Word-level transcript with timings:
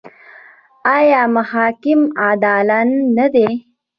آیا 0.97 1.21
محاکم 1.35 1.99
عادلانه 2.21 3.25
دي؟ 3.33 3.47